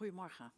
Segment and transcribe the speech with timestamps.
[0.00, 0.52] Goedemorgen.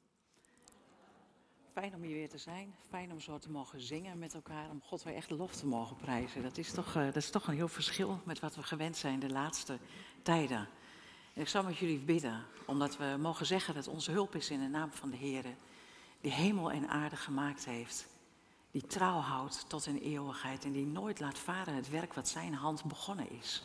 [1.72, 2.74] Fijn om hier weer te zijn.
[2.88, 4.70] Fijn om zo te mogen zingen met elkaar.
[4.70, 6.42] Om God weer echt lof te mogen prijzen.
[6.42, 9.18] Dat is toch, uh, dat is toch een heel verschil met wat we gewend zijn
[9.18, 9.78] de laatste
[10.22, 10.68] tijden.
[11.34, 14.60] En ik zal met jullie bidden, omdat we mogen zeggen dat onze hulp is in
[14.60, 15.44] de naam van de Heer.
[16.20, 18.06] Die hemel en aarde gemaakt heeft.
[18.70, 20.64] Die trouw houdt tot in eeuwigheid.
[20.64, 23.62] En die nooit laat varen het werk wat zijn hand begonnen is.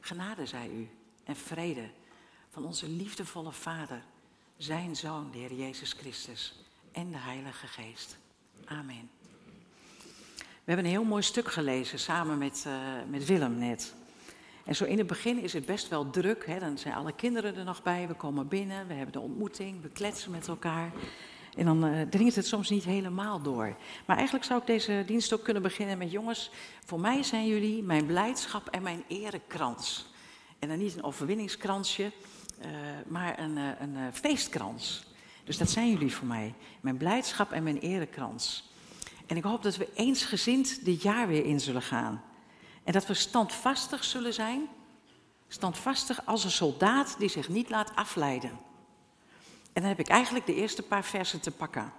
[0.00, 0.90] Genade zij u
[1.24, 1.90] en vrede
[2.48, 4.04] van onze liefdevolle Vader
[4.62, 6.54] zijn Zoon, de Heer Jezus Christus
[6.92, 8.16] en de Heilige Geest.
[8.64, 9.10] Amen.
[10.36, 12.74] We hebben een heel mooi stuk gelezen samen met, uh,
[13.10, 13.94] met Willem net.
[14.64, 16.46] En zo in het begin is het best wel druk.
[16.46, 16.58] Hè?
[16.58, 18.08] Dan zijn alle kinderen er nog bij.
[18.08, 20.92] We komen binnen, we hebben de ontmoeting, we kletsen met elkaar.
[21.56, 23.76] En dan uh, dringt het soms niet helemaal door.
[24.06, 26.50] Maar eigenlijk zou ik deze dienst ook kunnen beginnen met: jongens,
[26.84, 30.06] voor mij zijn jullie mijn blijdschap en mijn erekrans.
[30.58, 32.12] En dan niet een overwinningskransje,
[32.64, 32.70] uh,
[33.06, 35.04] maar een, uh, een uh, feestkrans.
[35.44, 36.54] Dus dat zijn jullie voor mij.
[36.80, 38.70] Mijn blijdschap en mijn erekrans.
[39.26, 42.22] En ik hoop dat we eensgezind dit jaar weer in zullen gaan.
[42.84, 44.68] En dat we standvastig zullen zijn.
[45.48, 48.50] Standvastig als een soldaat die zich niet laat afleiden.
[49.72, 51.92] En dan heb ik eigenlijk de eerste paar versen te pakken.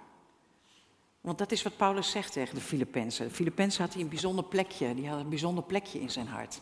[1.20, 3.28] Want dat is wat Paulus zegt tegen de Filippenzen.
[3.28, 4.94] De Filippenzen had hij een bijzonder plekje.
[4.94, 6.60] Die had een bijzonder plekje in zijn hart.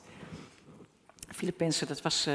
[1.28, 2.28] Filippenzen, dat was,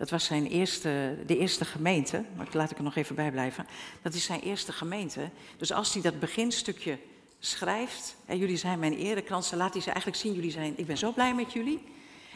[0.00, 2.24] dat was zijn eerste, de eerste gemeente.
[2.36, 3.66] Maar laat ik er nog even bij blijven.
[4.02, 5.30] Dat is zijn eerste gemeente.
[5.56, 6.98] Dus als hij dat beginstukje
[7.38, 8.16] schrijft.
[8.26, 9.58] En jullie zijn mijn erekransen.
[9.58, 10.32] Laat hij ze eigenlijk zien.
[10.32, 11.82] Jullie zijn, ik ben zo blij met jullie.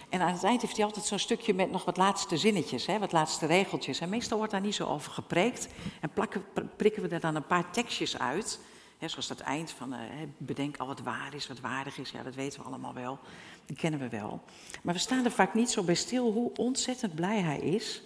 [0.08, 2.98] En aan het eind heeft hij altijd zo'n stukje met nog wat laatste zinnetjes, hè,
[2.98, 4.00] wat laatste regeltjes.
[4.00, 5.68] En meestal wordt daar niet zo over gepreekt.
[6.00, 6.44] En plakken,
[6.76, 8.60] prikken we er dan een paar tekstjes uit.
[8.98, 9.98] Hè, zoals dat eind van uh,
[10.36, 12.10] bedenk al wat waar is, wat waardig is.
[12.10, 13.18] Ja, dat weten we allemaal wel.
[13.66, 14.42] Die kennen we wel.
[14.82, 18.02] Maar we staan er vaak niet zo bij stil hoe ontzettend blij hij is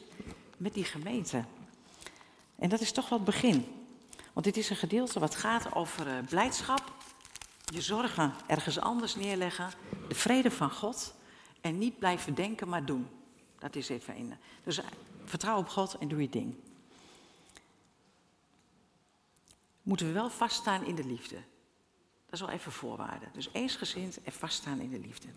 [0.57, 1.45] met die gemeente.
[2.59, 3.67] En dat is toch wel het begin.
[4.33, 6.93] Want dit is een gedeelte wat gaat over uh, blijdschap,
[7.65, 9.71] je zorgen ergens anders neerleggen,
[10.09, 11.15] de vrede van God
[11.61, 13.09] en niet blijven denken, maar doen.
[13.59, 14.35] Dat is even in.
[14.65, 14.81] Dus
[15.25, 16.55] vertrouw op God en doe je ding.
[19.83, 21.37] Moeten we wel vaststaan in de liefde.
[22.31, 23.27] Dat is wel even voorwaarde.
[23.33, 25.29] Dus eensgezind en vaststaan in de liefde.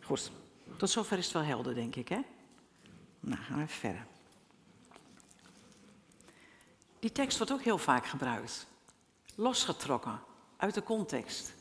[0.00, 0.30] Goed,
[0.76, 2.20] tot zover is het wel helder, denk ik, hè?
[3.20, 4.06] Nou, gaan we even verder.
[6.98, 8.66] Die tekst wordt ook heel vaak gebruikt.
[9.34, 10.20] Losgetrokken
[10.56, 11.54] uit de context.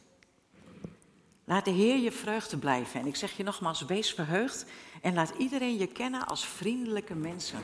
[1.43, 2.99] Laat de Heer je vreugde blijven.
[2.99, 4.65] En ik zeg je nogmaals, wees verheugd
[5.01, 7.63] en laat iedereen je kennen als vriendelijke mensen.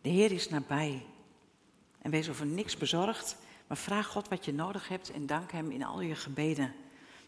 [0.00, 1.06] De Heer is nabij.
[1.98, 3.36] En wees over niks bezorgd,
[3.68, 6.74] maar vraag God wat je nodig hebt en dank Hem in al je gebeden.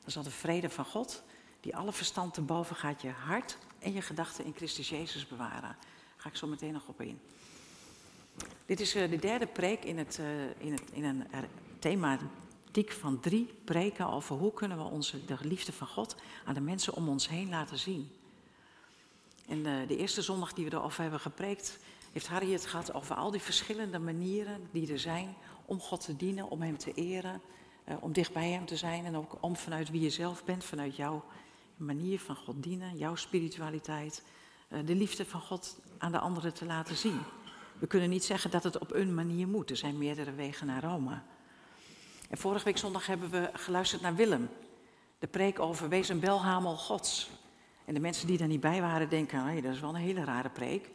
[0.01, 1.23] Dan zal de vrede van God,
[1.61, 5.61] die alle verstand te boven gaat, je hart en je gedachten in Christus Jezus bewaren.
[5.63, 5.77] Daar
[6.17, 7.21] ga ik zo meteen nog op in.
[8.67, 11.27] Dit is uh, de derde preek in, het, uh, in, in een
[11.79, 16.61] thematiek van drie preken over hoe kunnen we onze, de liefde van God aan de
[16.61, 18.11] mensen om ons heen laten zien.
[19.47, 21.79] En de eerste zondag die we erover hebben gepreekt,
[22.13, 25.37] heeft Harry het gehad over al die verschillende manieren die er zijn
[25.71, 27.41] om God te dienen, om Hem te eren,
[27.89, 30.65] uh, om dicht bij Hem te zijn en ook om vanuit wie je zelf bent,
[30.65, 31.25] vanuit jouw
[31.77, 34.23] manier van God dienen, jouw spiritualiteit,
[34.69, 37.21] uh, de liefde van God aan de anderen te laten zien.
[37.79, 39.71] We kunnen niet zeggen dat het op een manier moet.
[39.71, 41.21] Er zijn meerdere wegen naar Rome.
[42.29, 44.49] En vorige week zondag hebben we geluisterd naar Willem.
[45.19, 47.31] De preek over wees een belhamel gods.
[47.85, 50.49] En de mensen die daar niet bij waren denken, dat is wel een hele rare
[50.49, 50.91] preek.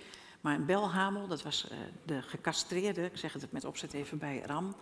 [0.45, 4.41] Maar een belhamel, dat was uh, de gecastreerde, ik zeg het met opzet even bij
[4.45, 4.75] Ram,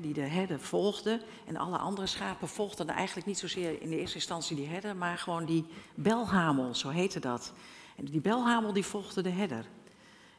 [0.00, 1.20] die de herder volgde.
[1.46, 5.18] En alle andere schapen volgden eigenlijk niet zozeer in de eerste instantie die herder, maar
[5.18, 5.64] gewoon die
[5.94, 7.52] belhamel, zo heette dat.
[7.96, 9.64] En die belhamel die volgde de herder.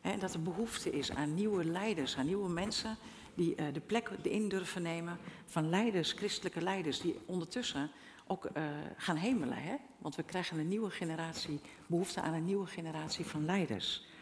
[0.01, 2.97] En dat er behoefte is aan nieuwe leiders, aan nieuwe mensen
[3.35, 7.91] die uh, de plek in durven nemen van leiders, christelijke leiders, die ondertussen
[8.27, 8.63] ook uh,
[8.97, 9.57] gaan hemelen.
[9.57, 9.75] Hè?
[9.97, 14.13] Want we krijgen een nieuwe generatie, behoefte aan een nieuwe generatie van leiders.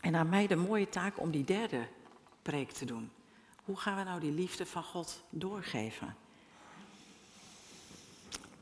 [0.00, 1.86] En aan mij de mooie taak om die derde
[2.42, 3.10] preek te doen.
[3.64, 6.16] Hoe gaan we nou die liefde van God doorgeven?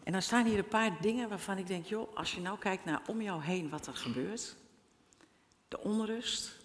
[0.03, 2.85] En dan staan hier een paar dingen waarvan ik denk, joh, als je nou kijkt
[2.85, 4.57] naar om jou heen wat er gebeurt.
[5.69, 6.57] De onrust,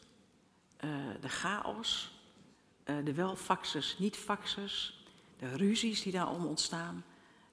[0.83, 2.11] uh, de chaos,
[2.85, 5.05] uh, de wel-faxers, niet-faxers,
[5.37, 7.05] de ruzies die daarom ontstaan.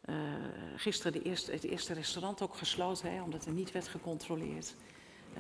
[0.05, 0.17] Uh,
[0.77, 4.75] gisteren de eerste, het eerste restaurant ook gesloten, hè, omdat er niet werd gecontroleerd.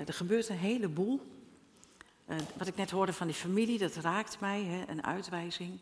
[0.07, 1.40] er gebeurt een heleboel.
[2.31, 5.79] Uh, wat ik net hoorde van die familie, dat raakt mij, hè, een uitwijzing.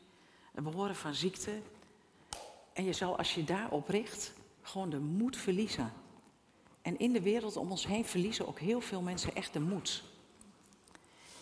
[0.52, 1.60] We horen van ziekte.
[2.72, 5.92] En je zal, als je daarop richt, gewoon de moed verliezen.
[6.82, 10.02] En in de wereld om ons heen verliezen ook heel veel mensen echt de moed.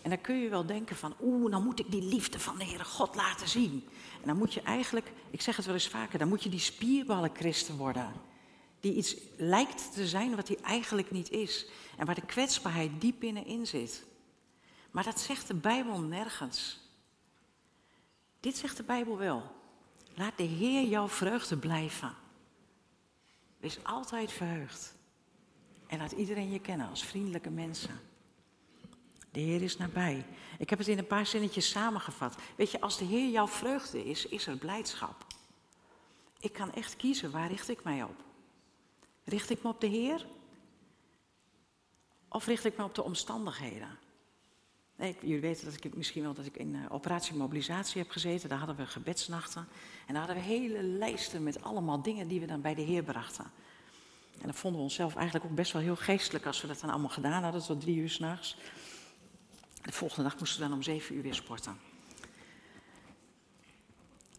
[0.03, 2.65] En dan kun je wel denken van, oeh, dan moet ik die liefde van de
[2.65, 3.89] Heere God laten zien.
[4.21, 6.61] En dan moet je eigenlijk, ik zeg het wel eens vaker, dan moet je die
[6.61, 8.13] spierballen christen worden.
[8.81, 11.67] Die iets lijkt te zijn wat hij eigenlijk niet is.
[11.97, 14.05] En waar de kwetsbaarheid diep binnenin zit.
[14.97, 16.79] Maar dat zegt de Bijbel nergens.
[18.41, 19.43] Dit zegt de Bijbel wel.
[20.15, 22.15] Laat de Heer jouw vreugde blijven.
[23.59, 24.95] Wees altijd verheugd.
[25.87, 28.01] En laat iedereen je kennen als vriendelijke mensen.
[29.31, 30.27] De Heer is nabij.
[30.59, 32.37] Ik heb het in een paar zinnetjes samengevat.
[32.57, 35.27] Weet je, als de Heer jouw vreugde is, is er blijdschap.
[36.41, 38.25] Ik kan echt kiezen, waar richt ik mij op?
[39.25, 40.27] Richt ik me op de Heer?
[42.29, 44.05] Of richt ik me op de omstandigheden?
[44.97, 48.49] Jullie weten dat ik misschien wel dat ik in uh, operatie mobilisatie heb gezeten.
[48.49, 49.69] Daar hadden we gebedsnachten.
[50.07, 53.03] En daar hadden we hele lijsten met allemaal dingen die we dan bij de Heer
[53.03, 53.45] brachten.
[54.35, 56.91] En dan vonden we onszelf eigenlijk ook best wel heel geestelijk als we dat dan
[56.91, 58.57] allemaal gedaan hadden, tot drie uur s'nachts.
[59.83, 61.77] De volgende dag moesten we dan om zeven uur weer sporten.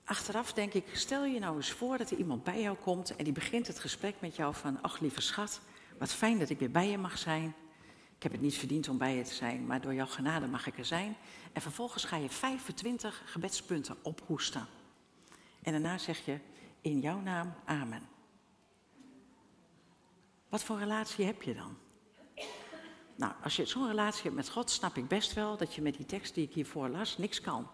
[0.03, 3.23] Achteraf denk ik, stel je nou eens voor dat er iemand bij jou komt en
[3.23, 5.61] die begint het gesprek met jou van, ach lieve schat,
[5.99, 7.55] wat fijn dat ik weer bij je mag zijn.
[8.17, 10.67] Ik heb het niet verdiend om bij je te zijn, maar door jouw genade mag
[10.67, 11.15] ik er zijn.
[11.53, 14.67] En vervolgens ga je 25 gebedspunten ophoesten.
[15.61, 16.39] En daarna zeg je,
[16.81, 18.01] in jouw naam, amen.
[20.49, 21.77] Wat voor relatie heb je dan?
[23.15, 25.97] Nou, als je zo'n relatie hebt met God, snap ik best wel dat je met
[25.97, 27.67] die tekst die ik hiervoor las niks kan.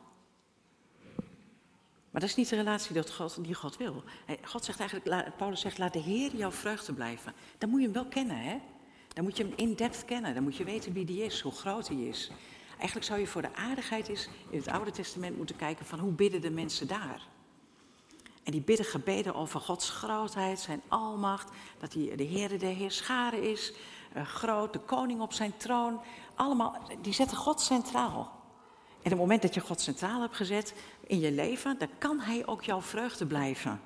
[2.11, 4.03] Maar dat is niet de relatie die God, die God wil.
[4.43, 7.33] God zegt eigenlijk, Paulus zegt, laat de Heer jouw vreugde blijven.
[7.57, 8.61] Dan moet je hem wel kennen, hè?
[9.13, 10.33] Dan moet je hem in depth kennen.
[10.33, 12.31] Dan moet je weten wie die is, hoe groot hij is.
[12.77, 16.11] Eigenlijk zou je voor de aardigheid is in het Oude Testament moeten kijken van hoe
[16.11, 17.27] bidden de mensen daar.
[18.43, 21.49] En die bidden gebeden over Gods grootheid, zijn almacht,
[21.79, 23.73] dat hij de Heer de Heer scharen is,
[24.15, 26.01] uh, groot, de koning op zijn troon.
[26.35, 28.41] Allemaal, die zetten God centraal.
[29.03, 30.73] En op het moment dat je God centraal hebt gezet
[31.07, 33.81] in je leven, dan kan Hij ook jouw vreugde blijven.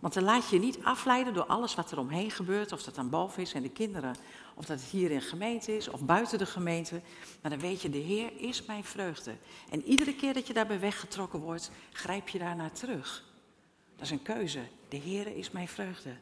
[0.00, 3.10] Want dan laat je niet afleiden door alles wat er omheen gebeurt, of dat dan
[3.10, 4.16] boven is en de kinderen,
[4.54, 7.00] of dat het hier in gemeente is of buiten de gemeente.
[7.42, 9.36] Maar dan weet je, de Heer is mijn vreugde.
[9.70, 13.24] En iedere keer dat je daarbij weggetrokken wordt, grijp je daar naar terug.
[13.94, 14.60] Dat is een keuze.
[14.88, 16.16] De Heer is mijn vreugde.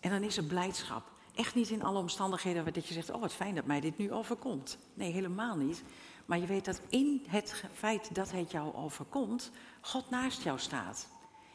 [0.00, 1.10] En dan is er blijdschap.
[1.34, 4.12] Echt niet in alle omstandigheden dat je zegt, oh wat fijn dat mij dit nu
[4.12, 4.78] overkomt.
[4.94, 5.82] Nee, helemaal niet.
[6.26, 9.50] Maar je weet dat in het feit dat het jou overkomt,
[9.80, 11.08] God naast jou staat.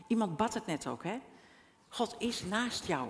[0.07, 1.19] Iemand bad het net ook, hè?
[1.87, 3.09] God is naast jou.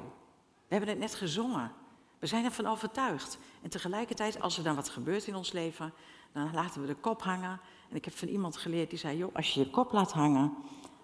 [0.67, 1.71] We hebben het net gezongen.
[2.19, 3.37] We zijn ervan overtuigd.
[3.61, 5.93] En tegelijkertijd, als er dan wat gebeurt in ons leven,
[6.31, 7.59] dan laten we de kop hangen.
[7.89, 10.53] En ik heb van iemand geleerd die zei: joh, als je je kop laat hangen,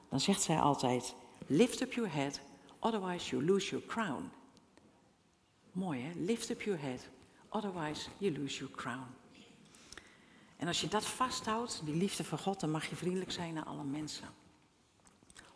[0.10, 1.16] dan zegt zij altijd:
[1.48, 2.42] Lift up your head,
[2.80, 4.32] otherwise you lose your crown.
[5.72, 6.12] Mooi hè?
[6.16, 7.10] Lift up your head,
[7.50, 9.06] otherwise you lose your crown.
[10.58, 13.66] En als je dat vasthoudt, die liefde van God, dan mag je vriendelijk zijn naar
[13.66, 14.28] alle mensen.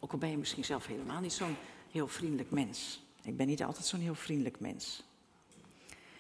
[0.04, 1.56] Ook al ben je misschien zelf helemaal niet zo'n
[1.92, 3.04] heel vriendelijk mens.
[3.22, 5.04] Ik ben niet altijd zo'n heel vriendelijk mens.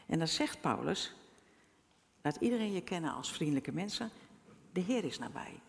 [0.05, 1.13] En dan zegt Paulus,
[2.21, 4.09] laat iedereen je kennen als vriendelijke mensen,
[4.71, 5.59] de Heer is nabij.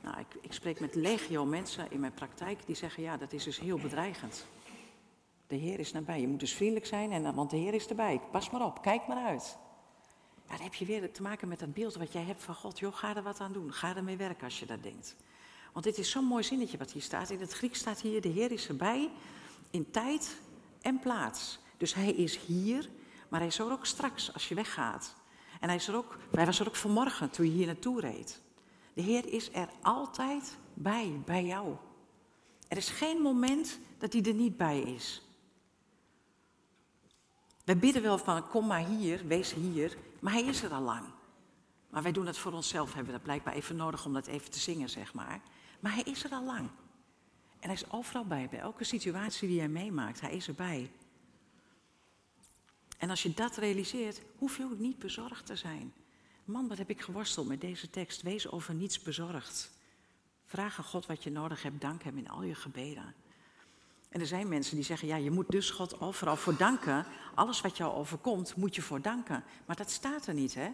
[0.00, 3.44] Nou, ik, ik spreek met legio mensen in mijn praktijk die zeggen, ja, dat is
[3.44, 4.46] dus heel bedreigend.
[5.46, 6.20] De Heer is nabij.
[6.20, 8.20] Je moet dus vriendelijk zijn, en, want de Heer is erbij.
[8.30, 9.56] Pas maar op, kijk maar uit.
[10.46, 12.78] Dan heb je weer te maken met dat beeld wat jij hebt van God.
[12.78, 13.72] Joh, ga er wat aan doen.
[13.72, 15.16] Ga ermee werken als je dat denkt.
[15.72, 17.30] Want dit is zo'n mooi zinnetje wat hier staat.
[17.30, 19.10] In het Grieks staat hier, de Heer is erbij
[19.70, 20.40] in tijd
[20.80, 21.58] en plaats.
[21.76, 22.88] Dus hij is hier,
[23.28, 25.14] maar hij is er ook straks als je weggaat.
[25.60, 28.40] En hij, is er ook, hij was er ook vanmorgen toen je hier naartoe reed.
[28.94, 31.76] De Heer is er altijd bij, bij jou.
[32.68, 35.22] Er is geen moment dat hij er niet bij is.
[37.64, 41.04] Wij bidden wel van, kom maar hier, wees hier, maar hij is er al lang.
[41.98, 44.50] Maar wij doen dat voor onszelf, hebben we dat blijkbaar even nodig om dat even
[44.50, 45.40] te zingen, zeg maar.
[45.80, 46.68] Maar hij is er al lang.
[47.60, 50.20] En hij is overal bij, bij elke situatie die hij meemaakt.
[50.20, 50.90] Hij is erbij.
[52.98, 55.92] En als je dat realiseert, hoef je ook niet bezorgd te zijn.
[56.44, 58.22] Man, wat heb ik geworsteld met deze tekst.
[58.22, 59.70] Wees over niets bezorgd.
[60.44, 61.80] Vraag aan God wat je nodig hebt.
[61.80, 63.14] Dank hem in al je gebeden.
[64.08, 67.06] En er zijn mensen die zeggen, ja, je moet dus God overal voor danken.
[67.34, 69.44] Alles wat jou overkomt, moet je voor danken.
[69.66, 70.70] Maar dat staat er niet, hè?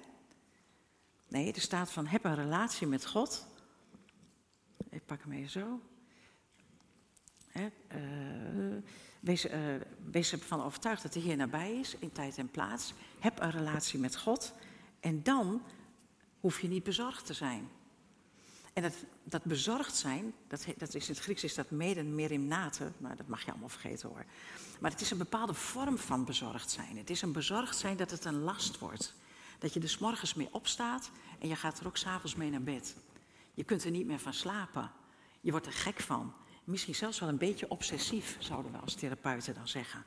[1.35, 3.47] Nee, er staat van, heb een relatie met God.
[4.91, 5.81] Ik pak hem even zo.
[7.55, 7.65] Uh,
[9.21, 9.53] wees, uh,
[10.11, 12.93] wees ervan overtuigd dat de Heer nabij is, in tijd en plaats.
[13.19, 14.55] Heb een relatie met God.
[15.01, 15.63] En dan
[16.41, 17.69] hoef je niet bezorgd te zijn.
[18.73, 22.93] En dat, dat bezorgd zijn, dat, dat is in het Grieks is dat meden merimnate,
[22.99, 24.25] maar dat mag je allemaal vergeten hoor.
[24.81, 26.97] Maar het is een bepaalde vorm van bezorgd zijn.
[26.97, 29.15] Het is een bezorgd zijn dat het een last wordt.
[29.65, 32.63] Dat je er s morgens mee opstaat en je gaat er ook s'avonds mee naar
[32.63, 32.97] bed.
[33.55, 34.91] Je kunt er niet meer van slapen.
[35.41, 36.33] Je wordt er gek van.
[36.65, 40.05] Misschien zelfs wel een beetje obsessief, zouden we als therapeuten dan zeggen.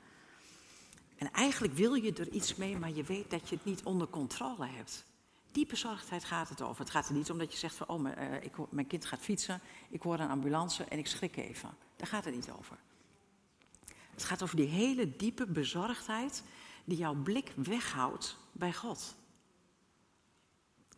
[1.15, 4.07] En eigenlijk wil je er iets mee, maar je weet dat je het niet onder
[4.07, 5.05] controle hebt.
[5.51, 6.79] Die bezorgdheid gaat het over.
[6.79, 9.05] Het gaat er niet om dat je zegt van, oh, mijn, uh, ik, mijn kind
[9.05, 11.69] gaat fietsen, ik hoor een ambulance en ik schrik even.
[11.95, 12.77] Daar gaat het niet over.
[14.11, 16.43] Het gaat over die hele diepe bezorgdheid
[16.83, 19.15] die jouw blik weghoudt bij God.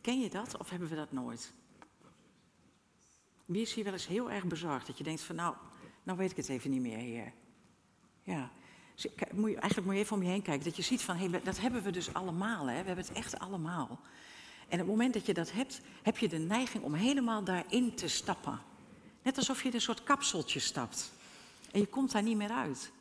[0.01, 1.53] Ken je dat of hebben we dat nooit?
[3.45, 4.87] Wie is hier wel eens heel erg bezorgd?
[4.87, 5.55] Dat je denkt van nou,
[6.03, 7.33] nou weet ik het even niet meer, heer.
[8.23, 8.51] Ja,
[9.05, 10.63] eigenlijk moet je even om je heen kijken.
[10.63, 12.65] Dat je ziet van, hey, dat hebben we dus allemaal.
[12.65, 12.79] Hè?
[12.79, 13.99] We hebben het echt allemaal.
[14.67, 17.95] En op het moment dat je dat hebt, heb je de neiging om helemaal daarin
[17.95, 18.59] te stappen.
[19.21, 21.11] Net alsof je in een soort kapseltje stapt.
[21.71, 22.91] En je komt daar niet meer uit.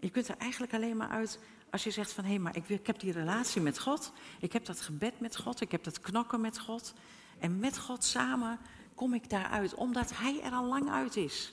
[0.00, 1.38] je kunt er eigenlijk alleen maar uit
[1.70, 4.12] als je zegt van hé, hey, maar ik, ik heb die relatie met God.
[4.40, 5.60] Ik heb dat gebed met God.
[5.60, 6.94] Ik heb dat knokken met God.
[7.38, 8.58] En met God samen
[8.94, 11.52] kom ik daaruit, omdat Hij er al lang uit is.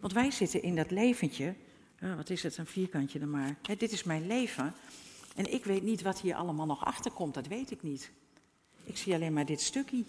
[0.00, 1.54] Want wij zitten in dat leventje,
[2.16, 3.56] wat is het, een vierkantje er maar.
[3.62, 4.74] Dit is mijn leven.
[5.34, 8.10] En ik weet niet wat hier allemaal nog achter komt, dat weet ik niet.
[8.84, 10.04] Ik zie alleen maar dit stukje.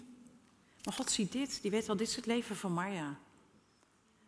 [0.84, 3.18] Maar God ziet dit, die weet wel, dit is het leven van Marja.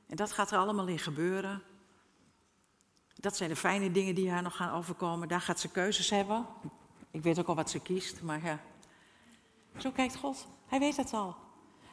[0.07, 1.63] En dat gaat er allemaal in gebeuren.
[3.21, 5.29] Dat zijn de fijne dingen die haar nog gaan overkomen.
[5.29, 6.47] Daar gaat ze keuzes hebben.
[7.11, 8.61] Ik weet ook al wat ze kiest, maar ja.
[9.77, 10.47] Zo kijkt God.
[10.67, 11.37] Hij weet het al.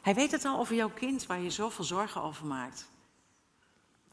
[0.02, 2.88] Hij weet het al over jouw kind waar je zoveel zorgen over maakt.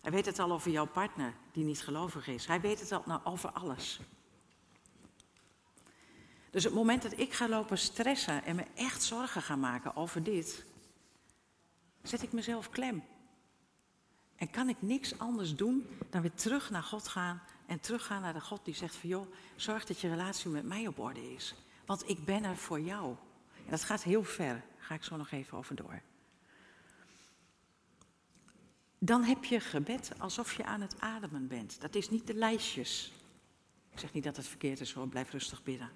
[0.01, 2.45] Hij weet het al over jouw partner die niet gelovig is.
[2.45, 3.99] Hij weet het al nou, over alles.
[6.49, 10.23] Dus het moment dat ik ga lopen stressen en me echt zorgen ga maken over
[10.23, 10.65] dit,
[12.01, 13.03] zet ik mezelf klem.
[14.43, 18.33] En kan ik niks anders doen dan weer terug naar God gaan en teruggaan naar
[18.33, 21.55] de God die zegt van joh, zorg dat je relatie met mij op orde is.
[21.85, 23.15] Want ik ben er voor jou.
[23.55, 26.01] En dat gaat heel ver, daar ga ik zo nog even over door.
[28.99, 31.81] Dan heb je gebed alsof je aan het ademen bent.
[31.81, 33.11] Dat is niet de lijstjes.
[33.91, 35.89] Ik zeg niet dat het verkeerd is hoor, blijf rustig bidden.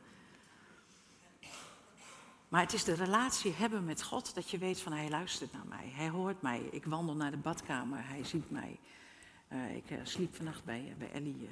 [2.48, 5.66] Maar het is de relatie hebben met God dat je weet van hij luistert naar
[5.68, 6.68] mij, hij hoort mij.
[6.72, 8.80] Ik wandel naar de badkamer, hij ziet mij.
[9.54, 11.50] Uh, ik uh, sliep vannacht bij, uh, bij Ellie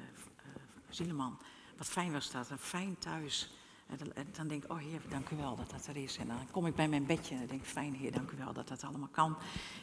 [0.90, 1.40] Zieleman.
[1.78, 3.54] Wat fijn was dat, een fijn thuis.
[3.88, 6.18] En dan, en dan, denk ik, oh heer, dank u wel dat dat er is.
[6.18, 8.54] En dan kom ik bij mijn bedje en denk ik, fijn heer, dank u wel
[8.54, 9.38] dat dat allemaal kan.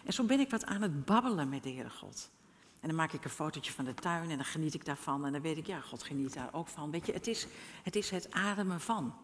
[0.05, 2.31] En zo ben ik wat aan het babbelen met de Heere God.
[2.81, 5.27] En dan maak ik een fotootje van de tuin en dan geniet ik daarvan.
[5.27, 6.91] En dan weet ik, ja, God geniet daar ook van.
[6.91, 7.47] Weet je, het is
[7.83, 9.15] het, is het ademen van.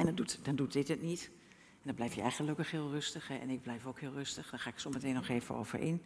[0.00, 1.30] En dan doet, dan doet dit het niet.
[1.72, 3.28] En dan blijf jij gelukkig heel rustig.
[3.28, 3.36] Hè?
[3.36, 4.50] En ik blijf ook heel rustig.
[4.50, 6.04] Daar ga ik zo meteen nog even over in.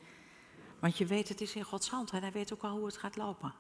[0.79, 2.11] Want je weet, het is in Gods hand.
[2.11, 3.55] En hij weet ook al hoe het gaat lopen.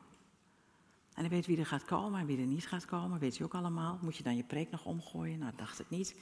[1.14, 3.18] En hij weet wie er gaat komen en wie er niet gaat komen.
[3.18, 3.98] Weet je ook allemaal.
[4.02, 5.38] Moet je dan je preek nog omgooien?
[5.38, 6.16] Nou, dacht het niet.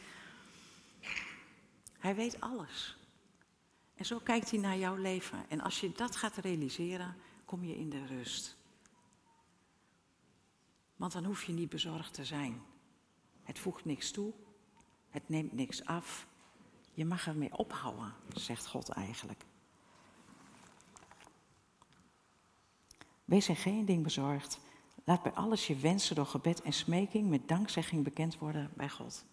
[1.98, 2.96] Hij weet alles.
[3.94, 5.44] En zo kijkt hij naar jouw leven.
[5.48, 8.56] En als je dat gaat realiseren, kom je in de rust.
[10.96, 12.71] Want dan hoef je niet bezorgd te zijn.
[13.52, 14.32] Het voegt niks toe.
[15.10, 16.26] Het neemt niks af.
[16.94, 19.44] Je mag ermee ophouden, zegt God eigenlijk.
[23.24, 24.60] Wees in geen ding bezorgd.
[25.04, 29.24] Laat bij alles je wensen door gebed en smeking met dankzegging bekend worden bij God.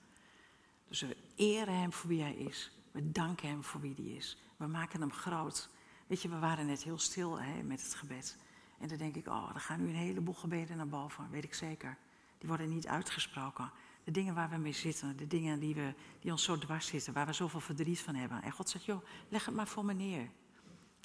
[0.88, 2.72] Dus we eren Hem voor wie Hij is.
[2.92, 4.38] We danken Hem voor wie Hij is.
[4.58, 5.70] We maken Hem groot.
[6.08, 8.38] Weet je, we waren net heel stil hè, met het gebed.
[8.80, 11.54] En dan denk ik, oh, er gaan nu een heleboel gebeden naar boven, weet ik
[11.54, 11.98] zeker.
[12.38, 13.72] Die worden niet uitgesproken
[14.04, 17.14] de dingen waar we mee zitten, de dingen die, we, die ons zo dwars zitten,
[17.14, 18.42] waar we zoveel verdriet van hebben.
[18.42, 20.30] En God zegt, joh, leg het maar voor me neer.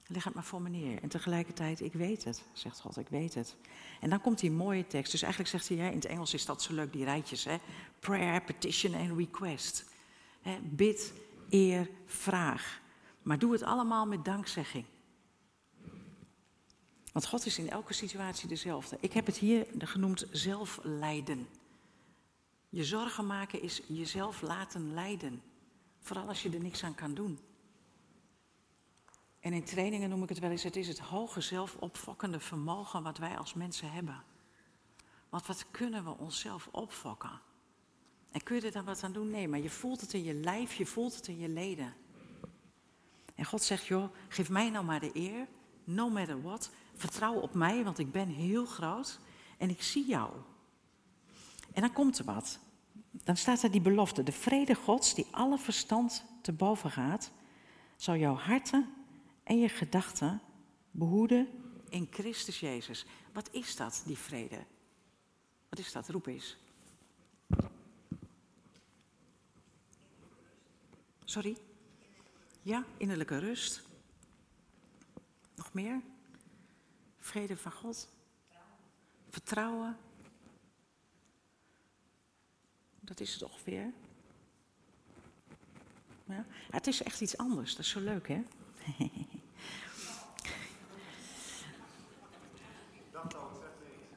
[0.07, 1.03] Leg het maar voor me neer.
[1.03, 3.57] En tegelijkertijd, ik weet het, zegt God, ik weet het.
[4.01, 5.13] En dan komt die mooie tekst.
[5.13, 7.45] Dus eigenlijk zegt hij, in het Engels is dat zo leuk, die rijtjes.
[7.45, 7.57] Hè?
[7.99, 9.85] Prayer, petition en request.
[10.43, 10.59] Hè?
[10.63, 11.13] Bid,
[11.49, 12.81] eer, vraag.
[13.23, 14.85] Maar doe het allemaal met dankzegging.
[17.13, 18.97] Want God is in elke situatie dezelfde.
[19.01, 21.49] Ik heb het hier genoemd zelflijden.
[22.75, 25.43] Je zorgen maken is jezelf laten leiden.
[25.99, 27.39] Vooral als je er niks aan kan doen.
[29.41, 33.19] En in trainingen noem ik het wel eens, het is het hoge zelfopfokkende vermogen wat
[33.19, 34.25] wij als mensen hebben.
[35.29, 37.41] Want wat kunnen we onszelf opfokken?
[38.31, 39.31] En kun je er dan wat aan doen?
[39.31, 41.95] Nee, maar je voelt het in je lijf, je voelt het in je leden.
[43.35, 45.47] En God zegt, joh, geef mij nou maar de eer,
[45.85, 46.71] no matter what.
[46.95, 49.21] Vertrouw op mij, want ik ben heel groot
[49.59, 50.33] en ik zie jou.
[51.75, 52.59] En dan komt er wat.
[53.11, 54.23] Dan staat er die belofte.
[54.23, 57.31] De vrede Gods die alle verstand te boven gaat,
[57.97, 58.95] zal jouw harten
[59.43, 60.41] en je gedachten
[60.91, 61.49] behoeden
[61.89, 63.07] in Christus Jezus.
[63.33, 64.65] Wat is dat, die vrede?
[65.69, 66.09] Wat is dat?
[66.09, 66.57] Roep eens.
[71.25, 71.57] Sorry?
[72.63, 73.83] Ja, innerlijke rust.
[75.55, 76.01] Nog meer?
[77.19, 78.09] Vrede van God.
[79.31, 79.97] Vertrouwen.
[83.05, 83.93] Dat is het ongeveer.
[86.71, 87.71] Het is echt iets anders.
[87.71, 88.43] Dat is zo leuk, hè?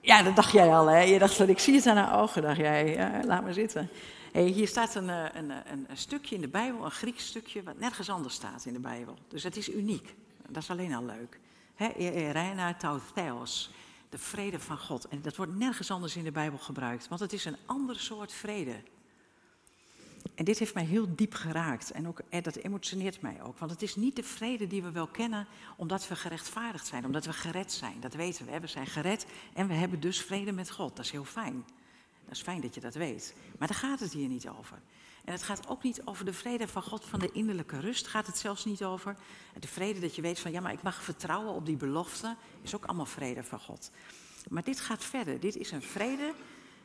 [0.02, 1.00] Ja, dat dacht jij al, hè?
[1.00, 3.24] Je dacht van, ik zie het aan haar ogen, dacht jij.
[3.24, 3.90] Laat maar zitten.
[4.32, 7.64] Hey, hier staat een, eh, een, een, een, stukje in de Bijbel, een Grieks stukje,
[7.64, 9.18] wat nergens anders staat in de Bijbel.
[9.28, 10.16] Dus het is uniek.
[10.50, 11.40] Dat is alleen al leuk.
[12.32, 13.72] Reina Tautheos,
[14.10, 15.08] de vrede van God.
[15.08, 18.32] En dat wordt nergens anders in de Bijbel gebruikt, want het is een ander soort
[18.32, 18.76] vrede.
[20.36, 23.58] En dit heeft mij heel diep geraakt en ook, dat emotioneert mij ook.
[23.58, 25.48] Want het is niet de vrede die we wel kennen
[25.78, 28.00] omdat we gerechtvaardigd zijn, omdat we gered zijn.
[28.00, 28.60] Dat weten we.
[28.60, 30.96] We zijn gered en we hebben dus vrede met God.
[30.96, 31.66] Dat is heel fijn.
[32.26, 33.34] Dat is fijn dat je dat weet.
[33.58, 34.80] Maar daar gaat het hier niet over.
[35.28, 38.28] En het gaat ook niet over de vrede van God, van de innerlijke rust gaat
[38.28, 39.16] het zelfs niet over.
[39.60, 42.76] De vrede dat je weet van ja, maar ik mag vertrouwen op die belofte, is
[42.76, 43.92] ook allemaal vrede van God.
[44.50, 45.40] Maar dit gaat verder.
[45.40, 46.34] Dit is een vrede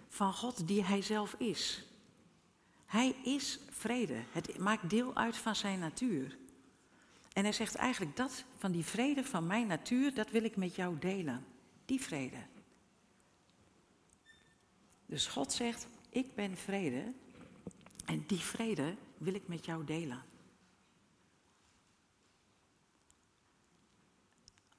[0.09, 1.85] van God die Hij zelf is.
[2.87, 4.23] Hij is vrede.
[4.33, 6.37] Het maakt deel uit van zijn natuur.
[7.33, 10.75] En hij zegt eigenlijk dat van die vrede van mijn natuur, dat wil ik met
[10.75, 11.45] jou delen.
[11.85, 12.47] Die vrede.
[15.07, 17.13] Dus God zegt, ik ben vrede
[18.05, 20.23] en die vrede wil ik met jou delen.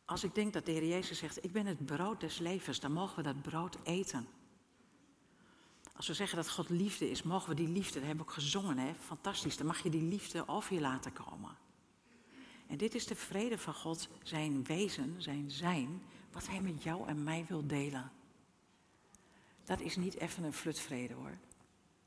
[0.06, 2.92] Als ik denk dat de Heer Jezus zegt, ik ben het brood des levens, dan
[2.92, 4.27] mogen we dat brood eten.
[5.96, 8.38] Als we zeggen dat God liefde is, mogen we die liefde, dat hebben we ook
[8.38, 8.94] gezongen, hè?
[8.94, 11.58] fantastisch, dan mag je die liefde over je laten komen.
[12.68, 16.01] En dit is de vrede van God, zijn wezen, zijn zijn,
[16.32, 18.12] wat hij met jou en mij wil delen.
[19.63, 21.38] Dat is niet even een flutvrede hoor.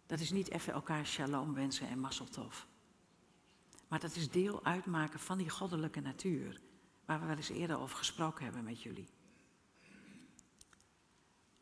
[0.06, 2.66] Dat is niet even elkaar shalom wensen en masseltof.
[3.88, 6.60] Maar dat is deel uitmaken van die goddelijke natuur,
[7.04, 9.08] waar we wel eens eerder over gesproken hebben met jullie.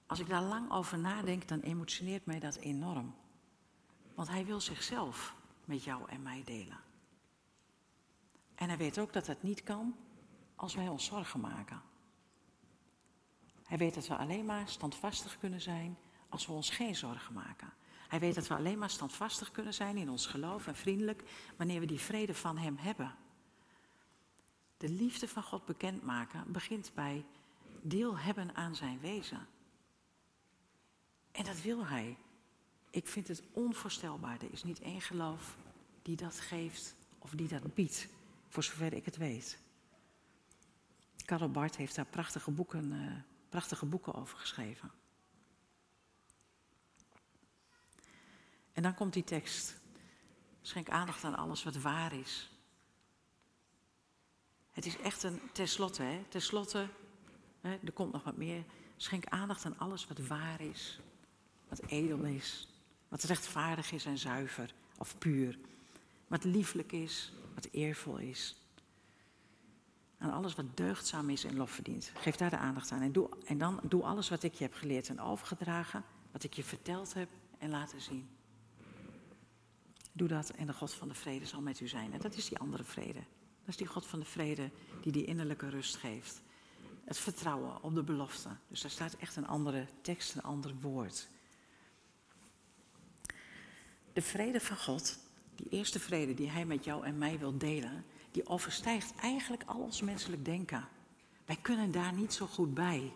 [0.06, 3.14] Als ik daar lang over nadenk, dan emotioneert mij dat enorm.
[4.14, 6.80] Want hij wil zichzelf met jou en mij delen.
[8.54, 9.96] En hij weet ook dat dat niet kan
[10.54, 11.82] als wij ons zorgen maken.
[13.64, 17.72] Hij weet dat we alleen maar standvastig kunnen zijn als we ons geen zorgen maken.
[18.14, 21.22] Hij weet dat we alleen maar standvastig kunnen zijn in ons geloof en vriendelijk
[21.56, 23.14] wanneer we die vrede van Hem hebben.
[24.76, 27.24] De liefde van God bekendmaken begint bij
[27.82, 29.46] deel hebben aan zijn wezen.
[31.32, 32.16] En dat wil hij.
[32.90, 34.42] Ik vind het onvoorstelbaar.
[34.42, 35.56] Er is niet één geloof
[36.02, 38.08] die dat geeft of die dat biedt,
[38.48, 39.58] voor zover ik het weet.
[41.24, 43.12] Karel Bart heeft daar prachtige boeken, uh,
[43.48, 44.90] prachtige boeken over geschreven.
[48.74, 49.76] En dan komt die tekst.
[50.62, 52.50] Schenk aandacht aan alles wat waar is.
[54.70, 56.88] Het is echt een, tenslotte, hè, tenslotte,
[57.60, 58.64] hè, er komt nog wat meer.
[58.96, 60.98] Schenk aandacht aan alles wat waar is
[61.68, 62.68] wat edel is,
[63.08, 65.58] wat rechtvaardig is en zuiver of puur,
[66.26, 68.56] wat lieflijk is, wat eervol is.
[70.18, 72.12] Aan alles wat deugdzaam is en lof verdient.
[72.14, 73.00] Geef daar de aandacht aan.
[73.00, 76.54] En, doe, en dan doe alles wat ik je heb geleerd en overgedragen, wat ik
[76.54, 78.28] je verteld heb en laten zien.
[80.16, 82.12] Doe dat en de God van de vrede zal met u zijn.
[82.12, 83.20] En dat is die andere vrede.
[83.60, 84.70] Dat is die God van de vrede
[85.02, 86.42] die die innerlijke rust geeft.
[87.04, 88.48] Het vertrouwen op de belofte.
[88.68, 91.28] Dus daar staat echt een andere tekst, een ander woord.
[94.12, 95.18] De vrede van God,
[95.54, 99.80] die eerste vrede die Hij met jou en mij wil delen, die overstijgt eigenlijk al
[99.80, 100.88] ons menselijk denken.
[101.44, 103.12] Wij kunnen daar niet zo goed bij.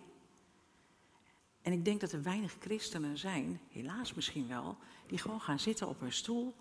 [1.62, 5.88] En ik denk dat er weinig christenen zijn, helaas misschien wel, die gewoon gaan zitten
[5.88, 6.56] op hun stoel,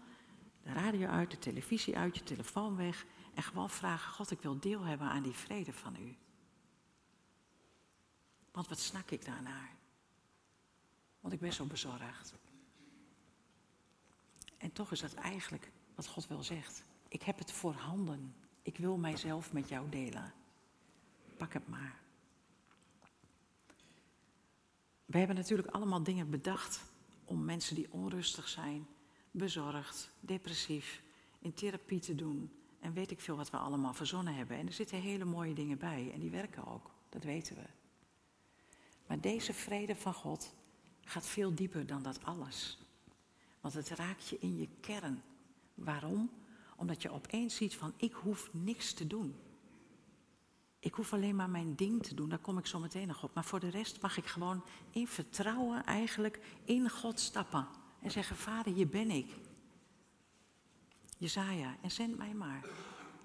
[0.68, 4.60] de radio uit, de televisie uit, je telefoon weg en gewoon vragen: God, ik wil
[4.60, 6.16] deel hebben aan die vrede van u.
[8.52, 9.76] Want wat snak ik daarnaar?
[11.20, 12.34] Want ik ben zo bezorgd.
[14.58, 16.84] En toch is dat eigenlijk wat God wel zegt.
[17.08, 18.36] Ik heb het voorhanden.
[18.62, 20.34] Ik wil mijzelf met jou delen.
[21.38, 22.00] Pak het maar.
[25.06, 26.82] We hebben natuurlijk allemaal dingen bedacht
[27.26, 28.88] om mensen die onrustig zijn,
[29.32, 31.02] bezorgd, depressief,
[31.40, 32.52] in therapie te doen.
[32.80, 34.58] En weet ik veel wat we allemaal verzonnen hebben.
[34.58, 37.66] En er zitten hele mooie dingen bij en die werken ook, dat weten we.
[39.08, 40.54] Maar deze vrede van God
[41.02, 42.78] gaat veel dieper dan dat alles.
[43.62, 45.24] Want het raakt je in je kern.
[45.74, 46.32] Waarom?
[46.76, 49.36] Omdat je opeens ziet van ik hoef niks te doen.
[50.80, 53.34] Ik hoef alleen maar mijn ding te doen, daar kom ik zo meteen nog op.
[53.34, 57.68] Maar voor de rest mag ik gewoon in vertrouwen eigenlijk in God stappen.
[58.08, 59.28] En zeggen, vader, hier ben ik.
[61.18, 62.66] Jezaja, en zend mij maar.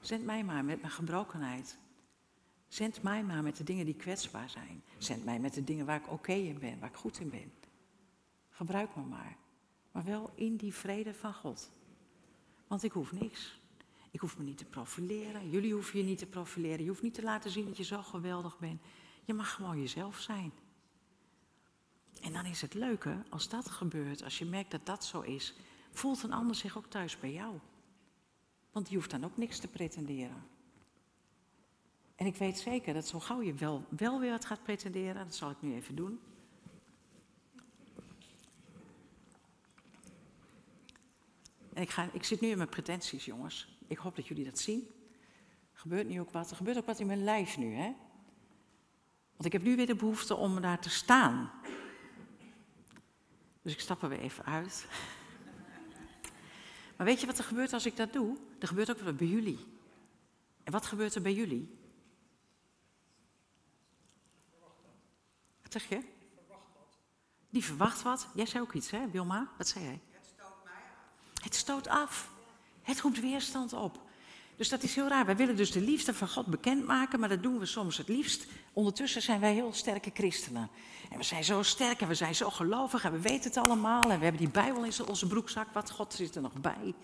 [0.00, 1.78] Zend mij maar met mijn gebrokenheid.
[2.68, 4.82] Zend mij maar met de dingen die kwetsbaar zijn.
[4.98, 7.52] Zend mij met de dingen waar ik oké in ben, waar ik goed in ben.
[8.50, 9.36] Gebruik me maar.
[9.92, 11.70] Maar wel in die vrede van God.
[12.66, 13.60] Want ik hoef niks.
[14.10, 15.50] Ik hoef me niet te profileren.
[15.50, 16.82] Jullie hoeven je niet te profileren.
[16.82, 18.82] Je hoeft niet te laten zien dat je zo geweldig bent.
[19.24, 20.52] Je mag gewoon jezelf zijn.
[22.22, 25.54] En dan is het leuke, als dat gebeurt, als je merkt dat dat zo is,
[25.90, 27.58] voelt een ander zich ook thuis bij jou.
[28.72, 30.44] Want die hoeft dan ook niks te pretenderen.
[32.14, 35.34] En ik weet zeker dat zo gauw je wel, wel weer wat gaat pretenderen, dat
[35.34, 36.20] zal ik nu even doen.
[41.72, 43.78] En ik, ga, ik zit nu in mijn pretenties, jongens.
[43.86, 44.86] Ik hoop dat jullie dat zien.
[45.72, 46.50] Er gebeurt nu ook wat.
[46.50, 47.94] Er gebeurt ook wat in mijn lijf nu, hè?
[49.32, 51.50] Want ik heb nu weer de behoefte om daar te staan.
[53.62, 54.86] Dus ik stap er weer even uit.
[56.96, 58.38] Maar weet je wat er gebeurt als ik dat doe?
[58.58, 59.66] Er gebeurt ook wat bij jullie.
[60.64, 61.78] En wat gebeurt er bij jullie?
[65.62, 66.02] Wat zeg je?
[67.50, 68.28] Die verwacht wat.
[68.34, 69.52] Jij zei ook iets, hè, Wilma?
[69.58, 70.00] Wat zei jij?
[70.10, 71.42] Het stoot mij af.
[71.42, 72.30] Het stoot af.
[72.82, 74.10] Het roept weerstand op.
[74.62, 75.26] Dus dat is heel raar.
[75.26, 78.46] Wij willen dus de liefde van God bekendmaken, maar dat doen we soms het liefst.
[78.72, 80.70] Ondertussen zijn wij heel sterke christenen.
[81.10, 84.02] En we zijn zo sterk en we zijn zo gelovig en we weten het allemaal.
[84.02, 85.72] En we hebben die Bijbel in onze broekzak.
[85.72, 86.94] Wat God zit er nog bij.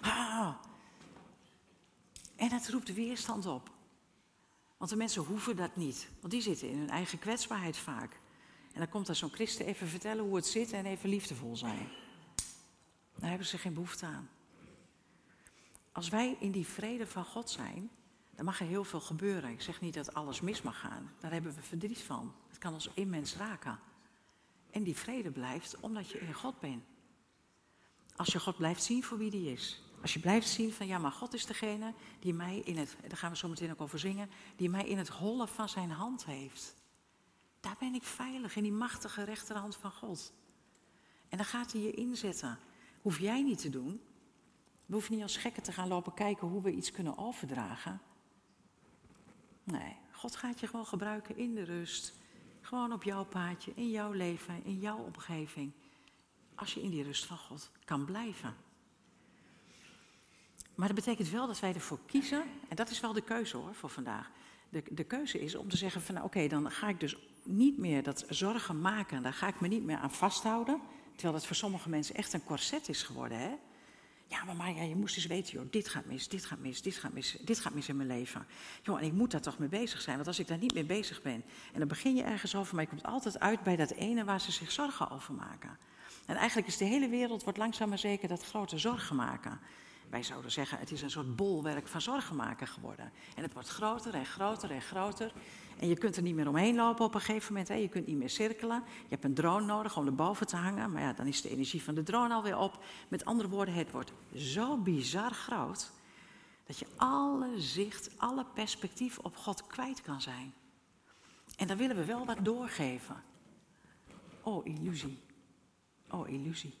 [0.00, 0.48] Ah.
[2.36, 3.70] En het roept weerstand op.
[4.76, 6.08] Want de mensen hoeven dat niet.
[6.20, 8.20] Want die zitten in hun eigen kwetsbaarheid vaak.
[8.72, 11.88] En dan komt er zo'n christen even vertellen hoe het zit en even liefdevol zijn.
[13.18, 14.28] Daar hebben ze geen behoefte aan.
[15.96, 17.90] Als wij in die vrede van God zijn,
[18.34, 19.50] dan mag er heel veel gebeuren.
[19.50, 21.12] Ik zeg niet dat alles mis mag gaan.
[21.20, 22.34] Daar hebben we verdriet van.
[22.48, 23.78] Het kan ons immens raken.
[24.70, 26.84] En die vrede blijft omdat je in God bent.
[28.16, 29.82] Als je God blijft zien voor wie die is.
[30.02, 33.16] Als je blijft zien van ja, maar God is degene die mij in het, daar
[33.16, 36.24] gaan we zo meteen ook over zingen, die mij in het hollen van zijn hand
[36.24, 36.76] heeft.
[37.60, 40.32] Daar ben ik veilig, in die machtige rechterhand van God.
[41.28, 42.58] En dan gaat hij je inzetten.
[43.02, 44.00] Hoef jij niet te doen.
[44.86, 48.00] We hoeven niet als gekken te gaan lopen kijken hoe we iets kunnen overdragen.
[49.64, 52.14] Nee, God gaat je gewoon gebruiken in de rust.
[52.60, 55.72] Gewoon op jouw paadje, in jouw leven, in jouw omgeving.
[56.54, 58.56] Als je in die rust van God kan blijven.
[60.74, 63.74] Maar dat betekent wel dat wij ervoor kiezen, en dat is wel de keuze hoor
[63.74, 64.30] voor vandaag.
[64.68, 67.78] De, de keuze is om te zeggen van nou, oké, dan ga ik dus niet
[67.78, 70.80] meer dat zorgen maken, daar ga ik me niet meer aan vasthouden.
[71.12, 73.38] Terwijl dat voor sommige mensen echt een corset is geworden.
[73.38, 73.54] Hè?
[74.28, 76.96] Ja, maar Maria, je moest eens weten, joh, dit gaat mis, dit gaat mis, dit
[76.96, 78.46] gaat mis, dit gaat mis in mijn leven.
[78.82, 80.84] Joh, en ik moet daar toch mee bezig zijn, want als ik daar niet mee
[80.84, 83.90] bezig ben, en dan begin je ergens over, maar je komt altijd uit bij dat
[83.90, 85.78] ene waar ze zich zorgen over maken.
[86.26, 89.60] En eigenlijk is de hele wereld, wordt langzaam maar zeker, dat grote zorgen maken.
[90.10, 93.12] Wij zouden zeggen, het is een soort bolwerk van zorgen maken geworden.
[93.36, 95.32] En het wordt groter en groter en groter.
[95.78, 97.68] En je kunt er niet meer omheen lopen op een gegeven moment.
[97.68, 97.74] Hè.
[97.74, 98.82] Je kunt niet meer cirkelen.
[98.86, 100.92] Je hebt een drone nodig om erboven te hangen.
[100.92, 102.84] Maar ja, dan is de energie van de drone alweer op.
[103.08, 105.90] Met andere woorden, het wordt zo bizar groot.
[106.66, 110.54] Dat je alle zicht, alle perspectief op God kwijt kan zijn.
[111.56, 113.22] En dan willen we wel wat doorgeven.
[114.42, 115.18] Oh, illusie.
[116.10, 116.76] Oh, illusie.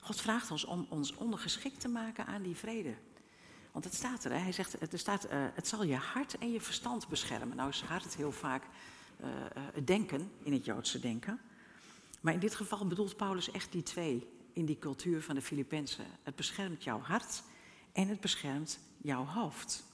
[0.00, 2.94] God vraagt ons om ons ondergeschikt te maken aan die vrede.
[3.72, 6.60] Want het staat er, hij zegt, er staat, uh, het zal je hart en je
[6.60, 7.56] verstand beschermen.
[7.56, 8.62] Nou is hart heel vaak
[9.20, 11.40] uh, het denken, in het Joodse denken.
[12.20, 16.06] Maar in dit geval bedoelt Paulus echt die twee in die cultuur van de Filippenzen.
[16.22, 17.42] Het beschermt jouw hart
[17.92, 19.84] en het beschermt jouw hoofd.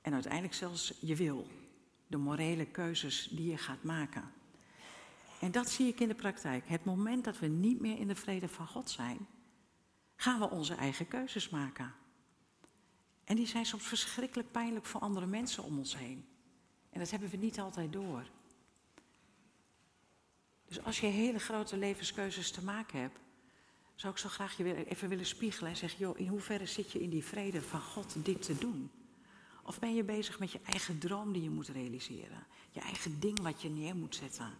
[0.00, 1.46] En uiteindelijk zelfs je wil,
[2.06, 4.32] de morele keuzes die je gaat maken.
[5.40, 6.68] En dat zie ik in de praktijk.
[6.68, 9.26] Het moment dat we niet meer in de vrede van God zijn,
[10.16, 11.94] gaan we onze eigen keuzes maken.
[13.28, 16.28] En die zijn soms verschrikkelijk pijnlijk voor andere mensen om ons heen.
[16.90, 18.30] En dat hebben we niet altijd door.
[20.66, 23.18] Dus als je hele grote levenskeuzes te maken hebt,
[23.94, 27.02] zou ik zo graag je even willen spiegelen en zeggen, joh, in hoeverre zit je
[27.02, 28.90] in die vrede van God dit te doen?
[29.62, 32.46] Of ben je bezig met je eigen droom die je moet realiseren?
[32.70, 34.54] Je eigen ding wat je neer moet zetten?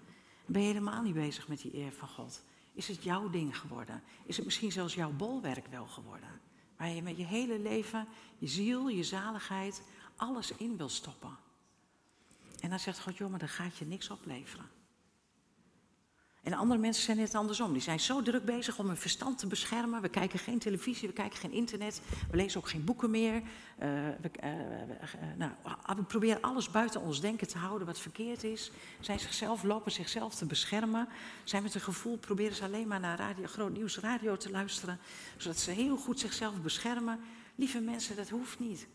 [0.46, 2.42] Ben je helemaal niet bezig met die eer van God?
[2.72, 4.02] Is het jouw ding geworden?
[4.24, 6.40] Is het misschien zelfs jouw bolwerk wel geworden?
[6.78, 9.82] Waar je met je hele leven, je ziel, je zaligheid,
[10.16, 11.36] alles in wil stoppen.
[12.60, 14.77] En dan zegt God, joh, maar dan gaat je niks opleveren.
[16.42, 17.72] En andere mensen zijn net andersom.
[17.72, 20.02] Die zijn zo druk bezig om hun verstand te beschermen.
[20.02, 23.34] We kijken geen televisie, we kijken geen internet, we lezen ook geen boeken meer.
[23.34, 23.42] Uh,
[24.20, 24.50] we, uh,
[25.36, 25.52] nou,
[25.96, 28.70] we, proberen alles buiten ons denken te houden wat verkeerd is.
[29.00, 31.08] Zijn zichzelf, lopen zichzelf te beschermen.
[31.44, 34.98] Zijn met een gevoel, proberen ze alleen maar naar radio, groot nieuws radio te luisteren.
[35.36, 37.20] Zodat ze heel goed zichzelf beschermen.
[37.54, 38.86] Lieve mensen, dat hoeft niet.